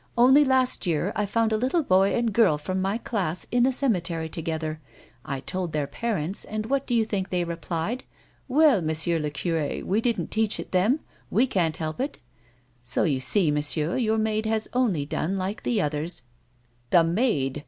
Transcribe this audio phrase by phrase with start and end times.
[0.17, 3.71] Only last year I found a little boy and girl from my class in the
[3.71, 4.81] cemetery together.
[5.23, 8.03] I told their parents, and what do you think tlio}' replied:'■
[8.47, 12.21] Well, M'sieu I'cure, we didn't teach it them; we can't help A WOMAN'S LIFE.
[12.81, 16.23] 117 it.' So you see, monsieur, yovir maid has only done like the others
[16.89, 17.59] —""The maid!"